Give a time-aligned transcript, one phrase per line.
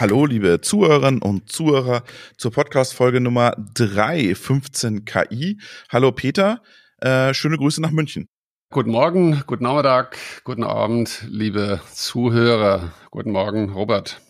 [0.00, 2.04] Hallo, liebe Zuhörerinnen und Zuhörer
[2.36, 5.58] zur Podcast-Folge Nummer 315 KI.
[5.88, 6.62] Hallo Peter,
[6.98, 8.28] äh, schöne Grüße nach München.
[8.70, 12.92] Guten Morgen, guten Nachmittag, guten Abend, liebe Zuhörer.
[13.10, 14.20] Guten Morgen, Robert.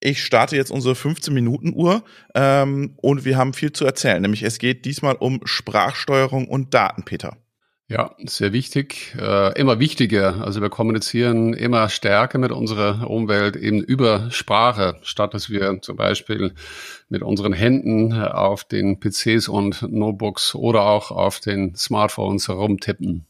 [0.00, 2.04] Ich starte jetzt unsere 15-Minuten-Uhr
[2.34, 4.22] ähm, und wir haben viel zu erzählen.
[4.22, 7.36] Nämlich es geht diesmal um Sprachsteuerung und Daten, Peter.
[7.92, 10.42] Ja, sehr wichtig, äh, immer wichtiger.
[10.42, 15.96] Also wir kommunizieren immer stärker mit unserer Umwelt eben über Sprache, statt dass wir zum
[15.96, 16.54] Beispiel
[17.10, 23.26] mit unseren Händen auf den PCs und Notebooks oder auch auf den Smartphones herumtippen.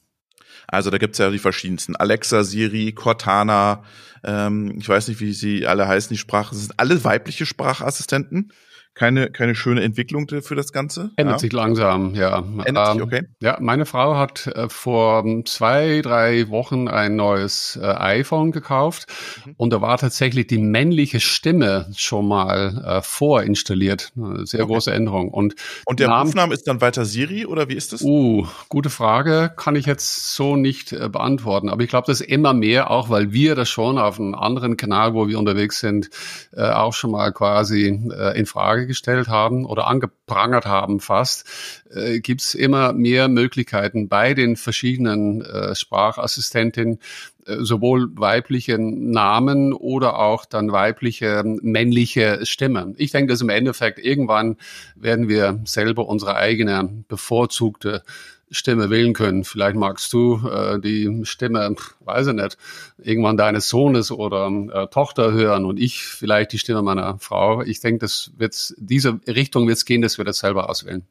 [0.69, 1.97] Also da gibt's ja die verschiedensten.
[1.97, 3.83] Alexa, Siri, Cortana,
[4.23, 6.51] ähm, ich weiß nicht, wie sie alle heißen, die Sprache.
[6.51, 8.53] Das sind alle weibliche Sprachassistenten
[8.95, 11.11] keine, keine schöne Entwicklung für das Ganze.
[11.17, 11.39] Ändert ja.
[11.39, 12.43] sich langsam, ja.
[12.65, 13.23] Ändert ähm, sich, okay.
[13.41, 19.07] Ja, meine Frau hat äh, vor zwei, drei Wochen ein neues äh, iPhone gekauft
[19.45, 19.55] mhm.
[19.57, 24.13] und da war tatsächlich die männliche Stimme schon mal äh, vorinstalliert.
[24.17, 24.73] Eine sehr okay.
[24.73, 25.31] große Änderung.
[25.31, 25.55] Und,
[25.87, 28.03] und der Namen, Rufname ist dann weiter Siri oder wie ist das?
[28.03, 29.53] Uh, gute Frage.
[29.57, 31.69] Kann ich jetzt so nicht äh, beantworten.
[31.69, 34.77] Aber ich glaube, das ist immer mehr, auch weil wir das schon auf einem anderen
[34.77, 36.11] Kanal, wo wir unterwegs sind,
[36.53, 41.47] äh, auch schon mal quasi äh, in Frage Frage gestellt haben oder angeprangert haben fast,
[41.91, 46.99] äh, gibt es immer mehr Möglichkeiten bei den verschiedenen äh, Sprachassistentinnen,
[47.47, 52.95] äh, sowohl weibliche Namen oder auch dann weibliche männliche Stimmen.
[52.99, 54.57] Ich denke, dass im Endeffekt irgendwann
[54.97, 58.03] werden wir selber unsere eigene bevorzugte
[58.53, 59.45] Stimme wählen können.
[59.45, 62.57] Vielleicht magst du äh, die Stimme, weiß ich nicht,
[62.99, 67.63] irgendwann deines Sohnes oder äh, Tochter hören und ich vielleicht die Stimme meiner Frau.
[67.63, 71.07] Ich denke, das wird diese Richtung wird es gehen, dass wir das selber auswählen.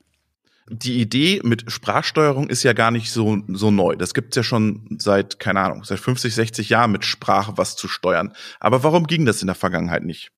[0.70, 3.96] Die Idee mit Sprachsteuerung ist ja gar nicht so, so neu.
[3.96, 7.88] Das gibt's ja schon seit, keine Ahnung, seit 50, 60 Jahren mit Sprache was zu
[7.88, 8.34] steuern.
[8.60, 10.32] Aber warum ging das in der Vergangenheit nicht?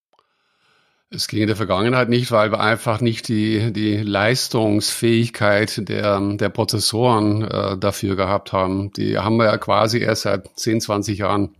[1.16, 6.49] Es ging in der Vergangenheit nicht, weil wir einfach nicht die, die Leistungsfähigkeit der, der
[6.49, 8.92] Prozessoren äh, dafür gehabt haben.
[8.93, 11.55] Die haben wir ja quasi erst seit 10, 20 Jahren.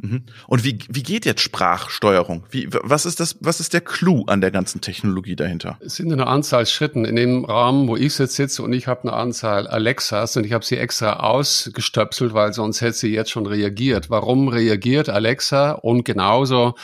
[0.00, 0.22] Mhm.
[0.46, 2.44] Und wie, wie geht jetzt Sprachsteuerung?
[2.50, 5.76] Wie, was ist das, was ist der Clou an der ganzen Technologie dahinter?
[5.80, 7.04] Es sind eine Anzahl Schritten.
[7.04, 10.52] In dem Rahmen, wo ich jetzt sitze und ich habe eine Anzahl Alexas und ich
[10.52, 14.08] habe sie extra ausgestöpselt, weil sonst hätte sie jetzt schon reagiert.
[14.08, 16.76] Warum reagiert Alexa und genauso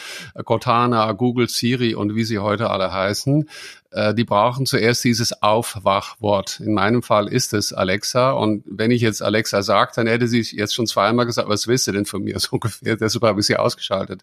[0.44, 3.48] Cortana, Google, Siri und wie sie heute alle heißen?
[3.94, 6.60] Äh, die brauchen zuerst dieses Aufwachwort.
[6.60, 8.32] In meinem Fall ist es Alexa.
[8.32, 11.86] Und wenn ich jetzt Alexa sage, dann hätte sie jetzt schon zweimal gesagt, was willst
[11.86, 12.96] du denn von mir so ungefähr?
[12.96, 14.22] Deshalb habe ich sie ausgeschaltet.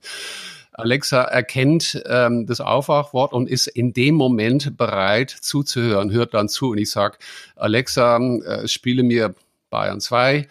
[0.74, 6.72] Alexa erkennt ähm, das Aufwachwort und ist in dem Moment bereit zuzuhören, hört dann zu.
[6.72, 7.18] Und ich sage,
[7.56, 9.36] Alexa, äh, spiele mir
[9.70, 10.48] Bayern 2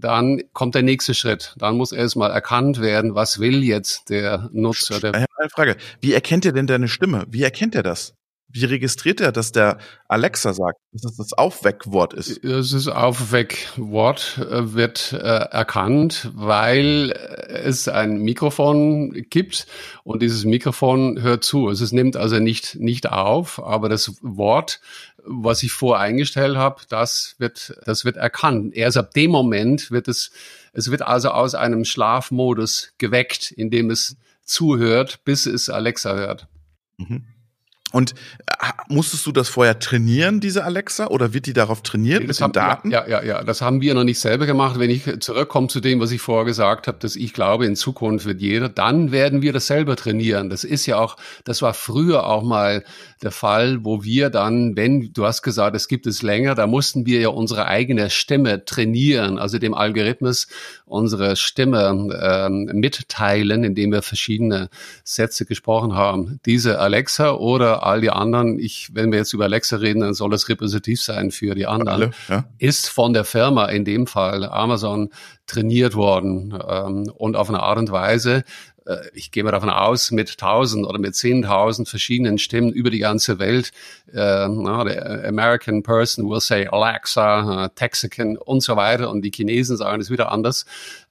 [0.00, 1.54] dann kommt der nächste Schritt.
[1.58, 5.00] Dann muss erstmal erkannt werden, was will jetzt der Nutzer.
[5.00, 5.76] Der eine Frage.
[6.00, 7.26] Wie erkennt er denn deine Stimme?
[7.28, 8.14] Wie erkennt er das?
[8.50, 9.76] Wie registriert er, dass der
[10.08, 12.42] Alexa sagt, dass es das Aufweckwort ist?
[12.42, 17.12] Das Aufweckwort äh, wird äh, erkannt, weil
[17.48, 19.66] es ein Mikrofon gibt
[20.02, 21.68] und dieses Mikrofon hört zu.
[21.68, 24.80] Es nimmt also nicht, nicht auf, aber das Wort,
[25.26, 28.74] was ich voreingestellt habe, das wird, das wird erkannt.
[28.74, 30.30] Erst ab dem Moment wird es,
[30.72, 36.48] es wird also aus einem Schlafmodus geweckt, in dem es zuhört, bis es Alexa hört.
[36.96, 37.24] Mhm.
[37.92, 38.14] Und
[38.46, 42.42] äh, musstest du das vorher trainieren, diese Alexa, oder wird die darauf trainiert das mit
[42.42, 42.90] haben, den Daten?
[42.90, 44.78] Ja, ja, ja, das haben wir noch nicht selber gemacht.
[44.78, 48.26] Wenn ich zurückkomme zu dem, was ich vorher gesagt habe, dass ich glaube, in Zukunft
[48.26, 50.50] wird jeder, dann werden wir das selber trainieren.
[50.50, 52.84] Das ist ja auch, das war früher auch mal
[53.22, 57.06] der Fall, wo wir dann, wenn, du hast gesagt, es gibt es länger, da mussten
[57.06, 60.48] wir ja unsere eigene Stimme trainieren, also dem Algorithmus
[60.84, 64.68] unsere Stimme ähm, mitteilen, indem wir verschiedene
[65.04, 66.40] Sätze gesprochen haben.
[66.46, 70.32] Diese Alexa oder all die anderen, ich, wenn wir jetzt über Alexa reden, dann soll
[70.34, 72.44] es repräsentativ sein für die anderen, alle, ja.
[72.58, 75.10] ist von der Firma, in dem Fall Amazon,
[75.46, 78.44] trainiert worden ähm, und auf eine Art und Weise,
[79.12, 83.38] ich gehe mal davon aus, mit tausend oder mit zehntausend verschiedenen Stimmen über die ganze
[83.38, 83.72] Welt.
[84.12, 89.30] Äh, na, der American person will say Alexa, uh, Texican und so weiter und die
[89.30, 90.64] Chinesen sagen es wieder anders.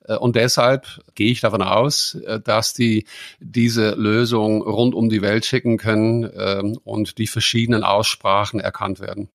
[0.04, 3.06] Äh, und deshalb gehe ich davon aus, äh, dass die
[3.40, 9.28] diese Lösung rund um die Welt schicken können ähm, und die verschiedenen Aussprachen erkannt werden.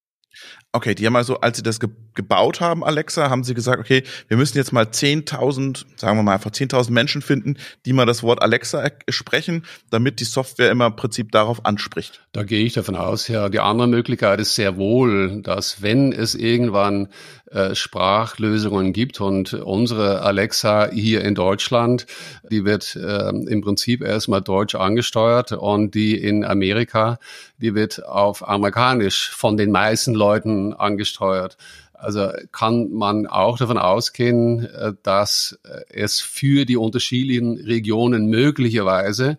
[0.76, 4.04] Okay, die haben also, als sie das ge gebaut haben, Alexa, haben sie gesagt, okay,
[4.28, 8.22] wir müssen jetzt mal 10.000, sagen wir mal einfach 10.000 Menschen finden, die mal das
[8.22, 12.22] Wort Alexa sprechen, damit die Software immer im Prinzip darauf anspricht.
[12.32, 13.50] Da gehe ich davon aus, ja.
[13.50, 17.08] Die andere Möglichkeit ist sehr wohl, dass wenn es irgendwann
[17.54, 22.08] äh, Sprachlösungen gibt und unsere Alexa hier in Deutschland,
[22.50, 27.20] die wird äh, im Prinzip erstmal deutsch angesteuert und die in Amerika,
[27.60, 31.58] die wird auf amerikanisch von den meisten Leuten angesteuert.
[31.92, 39.38] Also kann man auch davon ausgehen, äh, dass es für die unterschiedlichen Regionen möglicherweise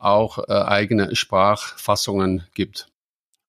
[0.00, 2.88] auch eigene Sprachfassungen gibt.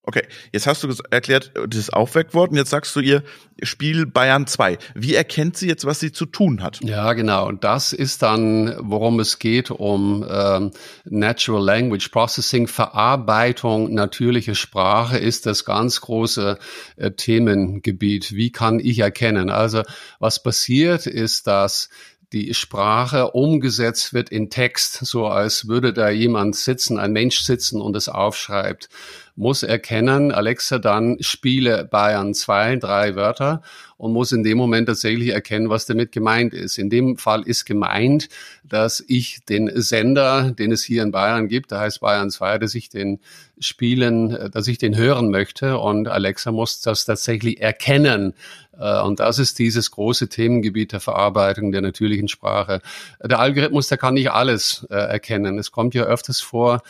[0.08, 3.24] Okay, jetzt hast du erklärt, dieses Aufweckwort und jetzt sagst du ihr
[3.64, 4.78] Spiel Bayern 2.
[4.94, 6.80] Wie erkennt sie jetzt, was sie zu tun hat?
[6.84, 7.48] Ja, genau.
[7.48, 10.72] Und das ist dann, worum es geht, um ähm,
[11.06, 16.60] Natural Language Processing, Verarbeitung natürliche Sprache ist das ganz große
[16.98, 18.34] äh, Themengebiet.
[18.34, 19.50] Wie kann ich erkennen?
[19.50, 19.82] Also
[20.20, 21.90] was passiert ist, dass
[22.32, 27.82] die Sprache umgesetzt wird in Text, so als würde da jemand sitzen, ein Mensch sitzen
[27.82, 28.90] und es aufschreibt
[29.36, 33.62] muss erkennen, Alexa dann spiele Bayern zwei, drei Wörter
[33.98, 36.78] und muss in dem Moment tatsächlich erkennen, was damit gemeint ist.
[36.78, 38.28] In dem Fall ist gemeint,
[38.64, 42.76] dass ich den Sender, den es hier in Bayern gibt, der heißt Bayern 2, dass
[42.76, 43.20] ich den
[43.60, 48.34] spielen, dass ich den hören möchte und Alexa muss das tatsächlich erkennen.
[48.78, 52.82] Äh, und das ist dieses große Themengebiet der Verarbeitung der natürlichen Sprache.
[53.24, 55.58] Der Algorithmus, der kann nicht alles äh, erkennen.
[55.58, 56.82] Es kommt ja öfters vor,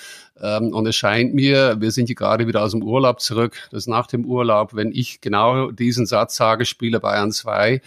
[0.41, 3.87] ähm, und es scheint mir, wir sind hier gerade wieder aus dem Urlaub zurück, dass
[3.87, 7.81] nach dem Urlaub, wenn ich genau diesen Satz sage, spiele Bayern 2,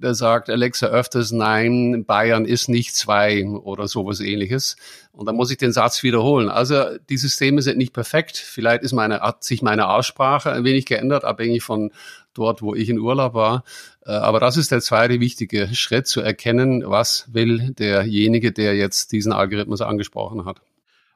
[0.00, 4.76] da sagt Alexa öfters, nein, Bayern ist nicht 2 oder sowas ähnliches.
[5.12, 6.48] Und dann muss ich den Satz wiederholen.
[6.48, 8.36] Also die Systeme sind nicht perfekt.
[8.36, 11.92] Vielleicht ist meine, hat sich meine Aussprache ein wenig geändert, abhängig von
[12.34, 13.64] dort, wo ich in Urlaub war.
[14.04, 19.12] Äh, aber das ist der zweite wichtige Schritt, zu erkennen, was will derjenige, der jetzt
[19.12, 20.60] diesen Algorithmus angesprochen hat.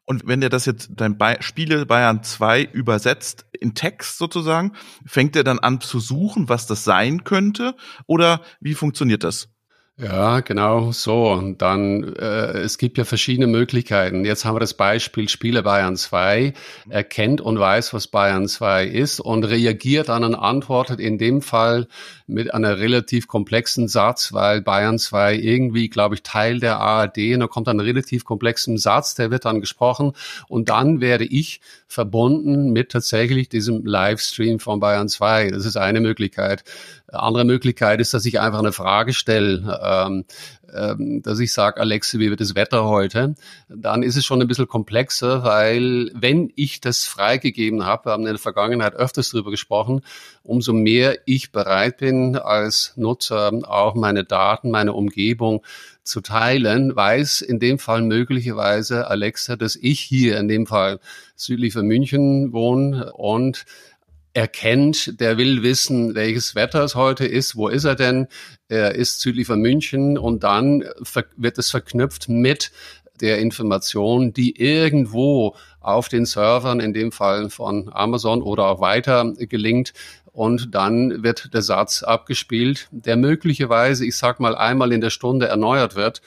[0.09, 4.73] Und wenn der das jetzt dein Be Spiele Bayern 2 übersetzt in Text sozusagen,
[5.05, 7.77] fängt er dann an zu suchen, was das sein könnte?
[8.07, 9.51] Oder wie funktioniert das?
[10.01, 11.33] Ja, genau so.
[11.33, 14.25] Und dann, äh, es gibt ja verschiedene Möglichkeiten.
[14.25, 16.53] Jetzt haben wir das Beispiel Spiele Bayern 2,
[16.89, 21.89] erkennt und weiß, was Bayern 2 ist und reagiert dann und antwortet in dem Fall
[22.29, 27.41] mit einer relativ komplexen Satz, weil Bayern 2 irgendwie, glaube ich, Teil der ARD und
[27.41, 30.13] da kommt ein relativ komplexen Satz, der wird dann gesprochen
[30.47, 35.51] und dann werde ich verbunden mit tatsächlich diesem Livestream von Bayern 2.
[35.51, 36.63] Das ist eine Möglichkeit.
[37.13, 40.25] Andere Möglichkeit ist, dass ich einfach eine Frage stelle, ähm,
[40.75, 43.35] ähm, dass ich sage, Alexa, wie wird das Wetter heute?
[43.69, 48.27] Dann ist es schon ein bisschen komplexer, weil wenn ich das freigegeben habe, wir haben
[48.27, 50.03] in der Vergangenheit öfters darüber gesprochen,
[50.43, 55.63] umso mehr ich bereit bin, als Nutzer auch meine Daten, meine Umgebung
[56.03, 61.01] zu teilen, weiß in dem Fall möglicherweise Alexa, dass ich hier in dem Fall
[61.37, 63.65] südlich von München wohne und
[64.39, 68.29] erkennt, der will wissen, welches Wetter es heute ist, wo ist er denn?
[68.69, 70.85] Er ist südlich von München und dann
[71.37, 72.71] wird es verknüpft mit
[73.21, 79.33] der Information, die irgendwo auf den Servern, in dem Fall von Amazon oder auch weiter
[79.37, 79.93] gelingt.
[80.27, 85.49] Und dann wird der Satz abgespielt, der möglicherweise, ich sag mal, einmal in der Stunde
[85.49, 86.23] erneuert wird.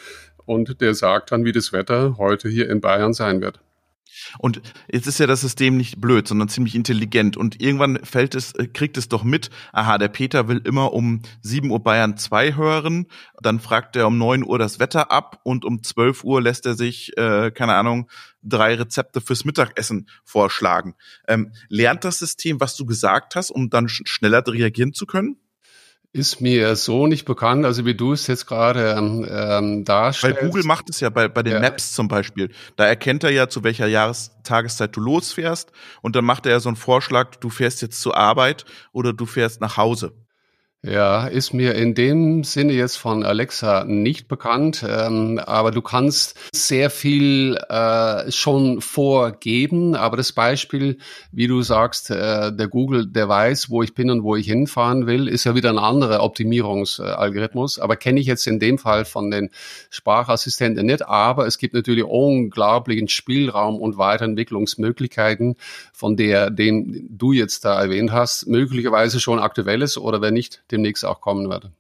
[0.45, 3.61] Und der sagt dann, wie das Wetter heute hier in Bayern sein wird.
[4.39, 7.37] Und jetzt ist ja das System nicht blöd, sondern ziemlich intelligent.
[7.37, 11.21] Und irgendwann fällt es, äh, kriegt es doch mit, aha, der Peter will immer um
[11.41, 13.07] 7 Uhr Bayern 2 hören,
[13.41, 16.75] dann fragt er um 9 Uhr das Wetter ab und um 12 Uhr lässt er
[16.75, 18.09] sich, äh, keine Ahnung,
[18.43, 20.95] drei Rezepte fürs Mittagessen vorschlagen.
[21.27, 25.40] Ähm, lernt das System, was du gesagt hast, um dann schneller reagieren zu können?
[26.13, 30.41] Ist mir so nicht bekannt, also wie du es jetzt gerade ähm, ähm darstellst.
[30.41, 31.59] Weil Google macht es ja bei, bei den ja.
[31.61, 32.51] Maps zum Beispiel.
[32.75, 36.67] Da erkennt er ja, zu welcher Jahrestageszeit du losfährst und dann macht er ja so
[36.67, 40.11] einen Vorschlag, du fährst jetzt zur Arbeit oder du fährst nach Hause.
[40.83, 46.35] Ja, ist mir in dem Sinne jetzt von Alexa nicht bekannt, ähm, aber du kannst
[46.51, 49.95] sehr viel äh, schon vorgeben.
[49.95, 50.97] Aber das Beispiel,
[51.31, 55.05] wie du sagst, äh, der Google, der weiß, wo ich bin und wo ich hinfahren
[55.05, 57.77] will, ist ja wieder ein anderer Optimierungsalgorithmus.
[57.77, 59.51] Aber kenne ich jetzt in dem Fall von den
[59.91, 61.05] Sprachassistenten nicht.
[61.07, 65.57] Aber es gibt natürlich unglaublichen Spielraum und Weiterentwicklungsmöglichkeiten,
[65.93, 70.63] von der, den du jetzt da erwähnt hast, möglicherweise schon aktuell ist oder wenn nicht,
[70.71, 71.71] demnächst auch kommen werde.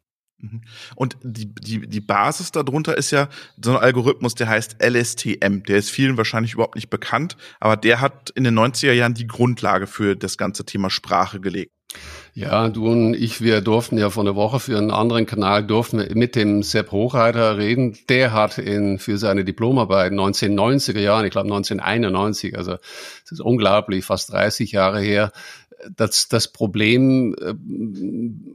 [0.41, 0.61] Mhm.
[0.95, 3.29] Und die, die, die Basis darunter ist ja
[3.63, 5.63] so ein Algorithmus, der heißt LSTM.
[5.67, 9.27] Der ist vielen wahrscheinlich überhaupt nicht bekannt, aber der hat in den 90er Jahren die
[9.27, 11.71] Grundlage für das ganze Thema Sprache gelegt.
[12.33, 15.99] Ja, du und ich, wir durften ja vor einer Woche für einen anderen Kanal durften
[15.99, 17.97] wir mit dem Sepp Hochreiter reden.
[18.07, 22.77] Der hat in, für seine Diplomarbeit 1990er Jahren, ich glaube 1991, also
[23.25, 25.33] es ist unglaublich, fast 30 Jahre her,
[25.95, 27.53] das, das Problem äh,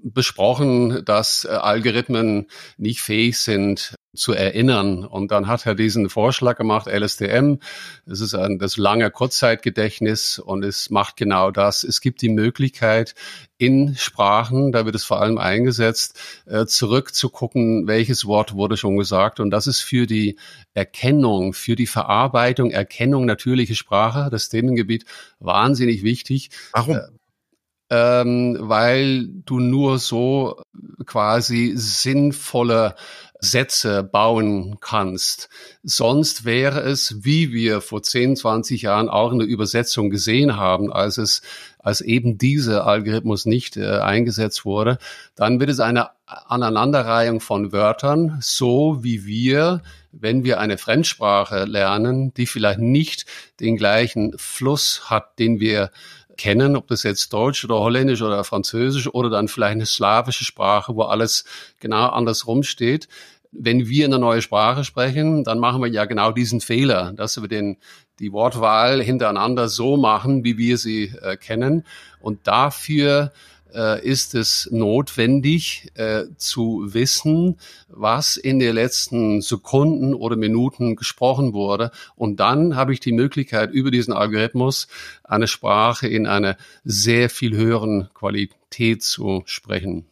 [0.03, 2.47] besprochen, dass äh, Algorithmen
[2.79, 5.05] nicht fähig sind zu erinnern.
[5.05, 7.57] Und dann hat er diesen Vorschlag gemacht, LSTM.
[8.07, 11.85] Das ist ein, das lange Kurzzeitgedächtnis und es macht genau das.
[11.85, 13.15] Es gibt die Möglichkeit,
[13.59, 19.41] in Sprachen, da wird es vor allem eingesetzt, äh, zurückzugucken, welches Wort wurde schon gesagt.
[19.41, 20.37] Und das ist für die
[20.75, 25.07] Erkennung, für die Verarbeitung, Erkennung natürliche Sprache, das Themengebiet,
[25.39, 26.51] wahnsinnig wichtig.
[26.73, 27.01] Warum?
[27.91, 30.61] ähm, weil du nur so
[31.05, 32.97] quasi sinnvolle
[33.41, 35.49] Sätze bauen kannst.
[35.83, 40.93] Sonst wäre es, wie wir vor 10, 20 Jahren auch in der Übersetzung gesehen haben,
[40.93, 41.43] als es,
[41.79, 44.99] als eben dieser Algorithmus nicht äh, eingesetzt wurde,
[45.35, 52.35] dann wird es eine Aneinanderreihung von Wörtern, so wie wir, wenn wir eine Fremdsprache lernen,
[52.35, 53.27] die vielleicht nicht
[53.61, 55.91] den gleichen Fluss hat, den wir
[56.37, 60.95] kennen, ob das jetzt Deutsch oder Holländisch oder Französisch oder dann vielleicht eine slawische Sprache,
[60.95, 61.45] wo alles
[61.81, 63.09] genau andersrum steht.
[63.53, 67.49] Wenn wir eine neue Sprache sprechen, dann machen wir ja genau diesen Fehler, dass wir
[67.49, 67.79] den,
[68.19, 71.85] die Wortwahl hintereinander so machen, wie wir sie äh, kennen.
[72.21, 73.33] Und dafür
[73.77, 81.53] äh, ist es notwendig äh, zu wissen, was in den letzten Sekunden oder Minuten gesprochen
[81.53, 81.91] wurde.
[82.17, 84.89] Und dann habe ich die Möglichkeit, über diesen Algorithmus
[85.23, 90.07] eine Sprache in einer sehr viel höheren Qualität zu sprechen.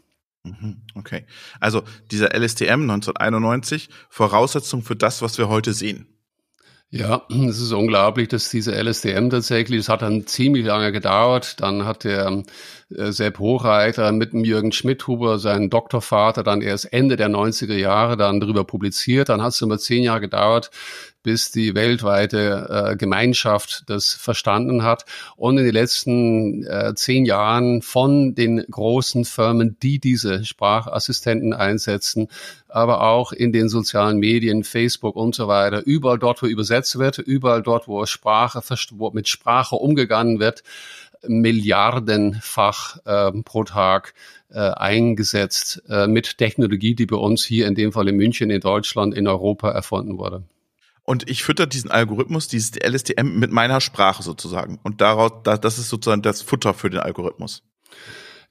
[0.44, 1.25] Mhm, okay.
[1.59, 6.06] Also dieser LSTM 1991, Voraussetzung für das, was wir heute sehen.
[6.91, 11.61] Ja, es ist unglaublich, dass diese LSDM tatsächlich, das hat dann ziemlich lange gedauert.
[11.61, 12.45] Dann hat der
[12.95, 18.17] äh, Sepp Hochreiter mit dem Jürgen Schmidhuber, seinen Doktorvater, dann erst Ende der 90er Jahre
[18.17, 19.29] dann darüber publiziert.
[19.29, 20.71] Dann hat es immer zehn Jahre gedauert,
[21.25, 25.04] bis die weltweite äh, Gemeinschaft das verstanden hat.
[25.37, 32.28] Und in den letzten äh, zehn Jahren von den großen Firmen, die diese Sprachassistenten einsetzen,
[32.69, 37.19] aber auch in den sozialen Medien, Facebook und so weiter, überall dort, wo übersetzt wird,
[37.19, 38.61] überall dort, wo Sprache,
[38.93, 40.62] wo mit Sprache umgegangen wird,
[41.26, 44.12] milliardenfach äh, pro Tag
[44.50, 48.61] äh, eingesetzt äh, mit Technologie, die bei uns hier in dem Fall in München, in
[48.61, 50.45] Deutschland, in Europa erfunden wurde
[51.04, 54.80] und ich fütter diesen Algorithmus, dieses LSTM mit meiner Sprache sozusagen.
[54.82, 57.62] Und daraus, das ist sozusagen das Futter für den Algorithmus.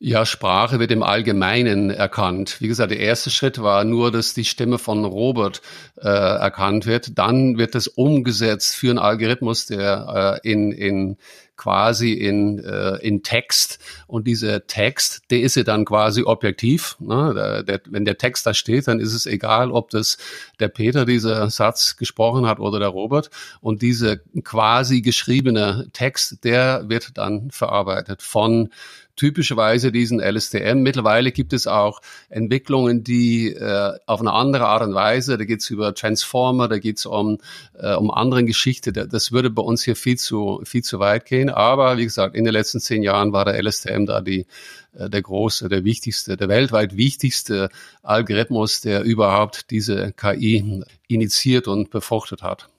[0.06, 2.58] Ja, Sprache wird im Allgemeinen erkannt.
[2.60, 5.62] Wie gesagt, der erste Schritt war nur, dass die Stimme von Robert
[5.96, 7.18] äh, erkannt wird.
[7.18, 11.18] Dann wird es umgesetzt für einen Algorithmus, der äh, in, in
[11.64, 16.98] quasi in, äh, in Text und dieser Text, der ist ja dann quasi objektiv.
[17.00, 17.64] Ne?
[17.66, 20.18] Der, wenn der Text da steht, dann ist es egal, ob das
[20.60, 23.30] der Peter dieser Satz gesprochen hat oder der Robert.
[23.62, 28.70] Und dieser quasi geschriebene Text, der wird dann verarbeitet von
[29.16, 30.80] typischerweise diesen LSTM.
[30.80, 35.62] Mittlerweile gibt es auch Entwicklungen, die äh, auf eine andere Art und Weise, da geht
[35.62, 37.40] es über Transformer, da geht es um,
[37.78, 38.92] äh, um andere Geschichte.
[38.92, 41.50] Das würde bei uns hier viel zu, viel zu weit gehen.
[41.50, 44.46] Aber wie gesagt, in den letzten zehn Jahren war der LSTM da die
[44.94, 47.70] äh, der große, der wichtigste, der weltweit wichtigste
[48.02, 52.70] Algorithmus, der überhaupt diese KI initiiert und befruchtet hat.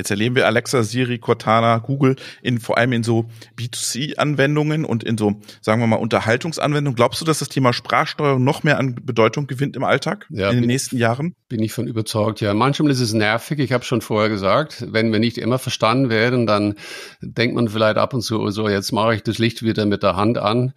[0.00, 3.28] Jetzt erleben wir Alexa, Siri, Cortana, Google in vor allem in so
[3.58, 6.94] B2C-Anwendungen und in so, sagen wir mal, Unterhaltungsanwendungen.
[6.94, 10.58] Glaubst du, dass das Thema Sprachsteuerung noch mehr an Bedeutung gewinnt im Alltag ja, in
[10.58, 11.34] den nächsten Jahren?
[11.48, 12.54] Bin ich von überzeugt, ja.
[12.54, 16.46] Manchmal ist es nervig, ich habe schon vorher gesagt, wenn wir nicht immer verstanden werden,
[16.46, 16.76] dann
[17.20, 20.14] denkt man vielleicht ab und zu, so jetzt mache ich das Licht wieder mit der
[20.14, 20.74] Hand an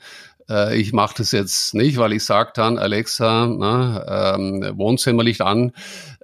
[0.50, 5.74] äh, ich mache das jetzt nicht, weil ich sage dann, Alexa, na, ähm, Wohnzimmerlicht an.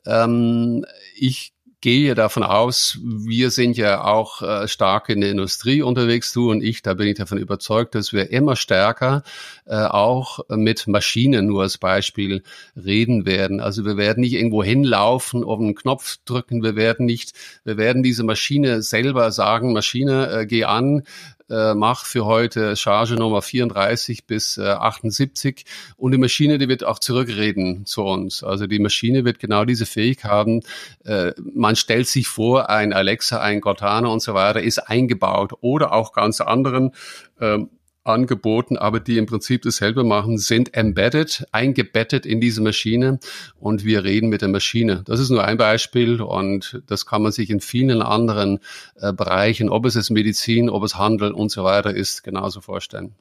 [0.07, 0.83] Ähm,
[1.15, 6.49] ich gehe davon aus, wir sind ja auch äh, stark in der Industrie unterwegs, du
[6.49, 9.23] und ich, da bin ich davon überzeugt, dass wir immer stärker
[9.65, 12.41] äh, auch mit Maschinen nur als Beispiel
[12.75, 13.59] reden werden.
[13.59, 18.01] Also wir werden nicht irgendwo hinlaufen, auf einen Knopf drücken, wir werden nicht, wir werden
[18.01, 21.03] diese Maschine selber sagen, Maschine, äh, geh an,
[21.49, 26.83] äh, mach für heute Charge Nummer 34 bis äh, 78 und die Maschine, die wird
[26.83, 28.43] auch zurückreden zu uns.
[28.43, 30.61] Also die Maschine wird genau diese Fähigkeit haben.
[31.05, 35.93] Äh, man stellt sich vor, ein Alexa, ein Cortana und so weiter ist eingebaut oder
[35.93, 36.91] auch ganz anderen
[37.39, 37.69] ähm,
[38.07, 43.19] angeboten, aber die im Prinzip dasselbe machen, sind embedded, eingebettet in diese Maschine
[43.59, 45.03] und wir reden mit der Maschine.
[45.05, 48.59] Das ist nur ein Beispiel und das kann man sich in vielen anderen
[48.95, 53.15] äh, Bereichen, ob es jetzt Medizin, ob es Handel und so weiter ist, genauso vorstellen.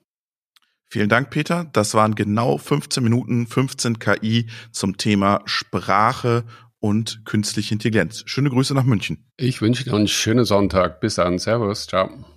[0.88, 1.68] Vielen Dank, Peter.
[1.72, 6.44] Das waren genau 15 Minuten, 15 KI zum Thema Sprache
[6.78, 8.22] und künstliche Intelligenz.
[8.26, 9.24] Schöne Grüße nach München.
[9.36, 11.00] Ich wünsche dir einen schönen Sonntag.
[11.00, 11.38] Bis dann.
[11.38, 11.86] Servus.
[11.86, 12.35] Ciao.